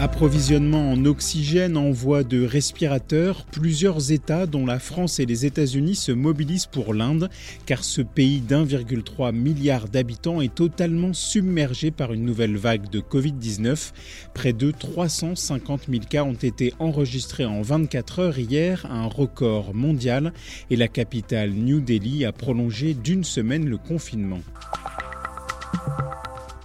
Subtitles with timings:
[0.00, 6.10] Approvisionnement en oxygène, envoi de respirateurs, plusieurs États, dont la France et les États-Unis, se
[6.10, 7.28] mobilisent pour l'Inde,
[7.66, 13.92] car ce pays d'1,3 milliard d'habitants est totalement submergé par une nouvelle vague de Covid-19.
[14.32, 20.32] Près de 350 000 cas ont été enregistrés en 24 heures hier, un record mondial,
[20.70, 24.40] et la capitale New Delhi a prolongé d'une semaine le confinement.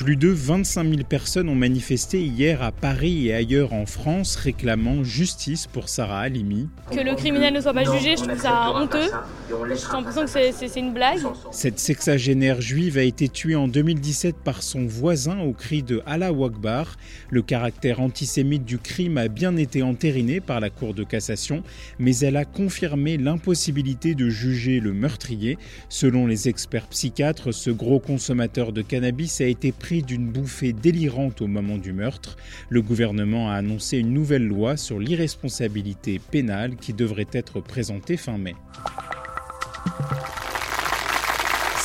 [0.00, 5.04] Plus de 25 000 personnes ont manifesté hier à Paris et ailleurs en France réclamant
[5.04, 6.70] justice pour Sarah Halimi.
[6.90, 9.10] Que le criminel ne soit pas jugé, je trouve ça honteux.
[9.50, 11.18] J'ai l'impression que c'est- une blague.
[11.52, 16.28] Cette sexagénaire juive a été tuée en 2017 par son voisin au cri de Allah
[16.28, 16.96] Akbar.
[17.28, 21.62] Le caractère antisémite du crime a bien été entériné par la Cour de cassation,
[21.98, 25.58] mais elle a confirmé l'impossibilité de juger le meurtrier.
[25.90, 31.42] Selon les experts psychiatres, ce gros consommateur de cannabis a été pris d'une bouffée délirante
[31.42, 32.36] au moment du meurtre.
[32.68, 38.38] Le gouvernement a annoncé une nouvelle loi sur l'irresponsabilité pénale qui devrait être présentée fin
[38.38, 38.54] mai.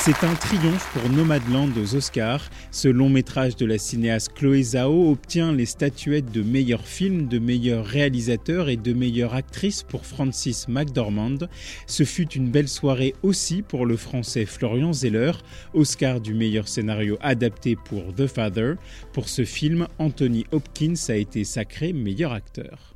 [0.05, 2.51] C'est un triomphe pour Nomadland aux Oscars.
[2.69, 7.39] Ce long métrage de la cinéaste Chloé Zhao obtient les statuettes de meilleur film, de
[7.39, 11.47] meilleur réalisateur et de meilleure actrice pour Francis McDormand.
[11.87, 15.31] Ce fut une belle soirée aussi pour le français Florian Zeller,
[15.73, 18.75] Oscar du meilleur scénario adapté pour The Father.
[19.11, 22.95] Pour ce film, Anthony Hopkins a été sacré meilleur acteur.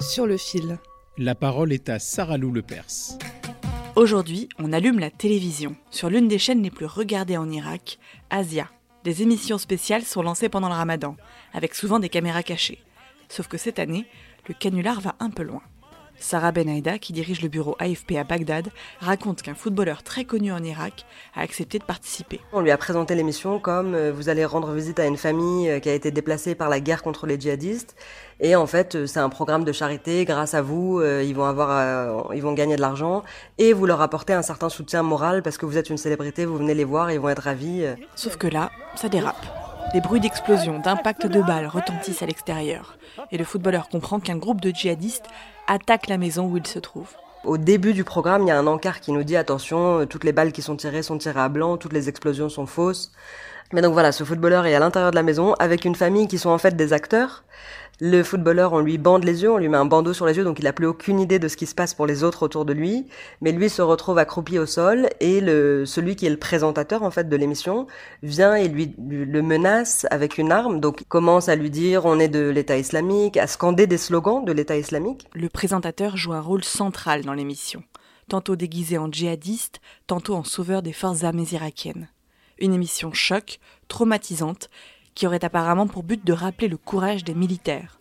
[0.00, 0.76] Sur le fil.
[1.18, 3.16] La parole est à Sarah Lou Lepers.
[3.94, 5.76] Aujourd'hui, on allume la télévision.
[5.90, 7.98] Sur l'une des chaînes les plus regardées en Irak,
[8.30, 8.70] Asia.
[9.04, 11.14] Des émissions spéciales sont lancées pendant le ramadan,
[11.52, 12.82] avec souvent des caméras cachées.
[13.28, 14.06] Sauf que cette année,
[14.48, 15.60] le canular va un peu loin.
[16.22, 18.68] Sarah Benaïda, qui dirige le bureau AFP à Bagdad,
[19.00, 22.40] raconte qu'un footballeur très connu en Irak a accepté de participer.
[22.52, 25.80] On lui a présenté l'émission comme euh, vous allez rendre visite à une famille euh,
[25.80, 27.96] qui a été déplacée par la guerre contre les djihadistes
[28.42, 31.44] et en fait euh, c'est un programme de charité grâce à vous euh, ils vont
[31.44, 33.22] avoir euh, ils vont gagner de l'argent
[33.56, 36.58] et vous leur apportez un certain soutien moral parce que vous êtes une célébrité vous
[36.58, 37.84] venez les voir et ils vont être ravis.
[38.16, 39.61] Sauf que là, ça dérape.
[39.92, 42.96] Des bruits d'explosion, d'impact de balles retentissent à l'extérieur.
[43.30, 45.26] Et le footballeur comprend qu'un groupe de djihadistes
[45.66, 47.08] attaque la maison où il se trouve.
[47.44, 50.32] Au début du programme, il y a un encart qui nous dit attention, toutes les
[50.32, 53.12] balles qui sont tirées sont tirées à blanc, toutes les explosions sont fausses.
[53.72, 56.38] Mais donc voilà, ce footballeur est à l'intérieur de la maison avec une famille qui
[56.38, 57.44] sont en fait des acteurs.
[58.00, 60.44] Le footballeur, on lui bande les yeux, on lui met un bandeau sur les yeux,
[60.44, 62.64] donc il n'a plus aucune idée de ce qui se passe pour les autres autour
[62.64, 63.06] de lui.
[63.40, 67.10] Mais lui se retrouve accroupi au sol et le, celui qui est le présentateur en
[67.10, 67.86] fait de l'émission
[68.22, 70.80] vient et lui, lui- le menace avec une arme.
[70.80, 74.44] Donc il commence à lui dire on est de l'État islamique, à scander des slogans
[74.44, 75.26] de l'État islamique.
[75.34, 77.84] Le présentateur joue un rôle central dans l'émission,
[78.28, 82.08] tantôt déguisé en djihadiste, tantôt en sauveur des forces armées irakiennes.
[82.62, 83.58] Une émission choc,
[83.88, 84.70] traumatisante,
[85.16, 87.98] qui aurait apparemment pour but de rappeler le courage des militaires.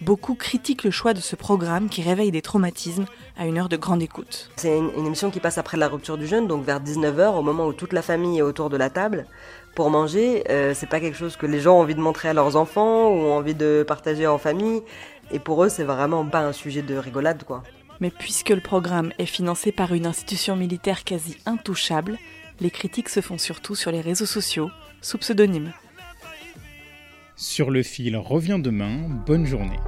[0.00, 3.06] Beaucoup critiquent le choix de ce programme qui réveille des traumatismes
[3.36, 4.48] à une heure de grande écoute.
[4.54, 7.42] C'est une, une émission qui passe après la rupture du jeûne, donc vers 19h, au
[7.42, 9.26] moment où toute la famille est autour de la table
[9.74, 10.44] pour manger.
[10.50, 13.08] Euh, c'est pas quelque chose que les gens ont envie de montrer à leurs enfants
[13.08, 14.82] ou ont envie de partager en famille.
[15.32, 17.64] Et pour eux, c'est vraiment pas un sujet de rigolade, quoi.
[17.98, 22.18] Mais puisque le programme est financé par une institution militaire quasi intouchable,
[22.60, 25.72] les critiques se font surtout sur les réseaux sociaux, sous pseudonyme.
[27.36, 29.08] Sur le fil revient demain.
[29.26, 29.78] Bonne journée.